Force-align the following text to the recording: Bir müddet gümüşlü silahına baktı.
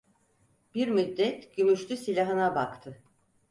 Bir 0.75 0.87
müddet 0.87 1.55
gümüşlü 1.57 1.97
silahına 1.97 2.55
baktı. 2.55 3.03